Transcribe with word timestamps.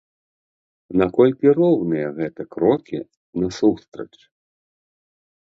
Наколькі 1.01 1.53
роўныя 1.59 2.07
гэта 2.17 2.41
крокі 2.57 2.97
насустрач? 3.45 4.11